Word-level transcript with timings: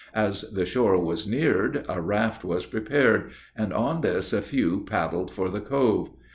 As 0.15 0.41
the 0.51 0.65
shore 0.65 0.99
was 0.99 1.27
neared, 1.27 1.85
a 1.87 2.01
raft 2.01 2.43
was 2.43 2.65
prepared, 2.65 3.29
and 3.55 3.71
on 3.71 4.01
this 4.01 4.33
a 4.33 4.41
few 4.41 4.83
paddled 4.83 5.29
for 5.29 5.47
the 5.47 5.61
cove. 5.61 6.09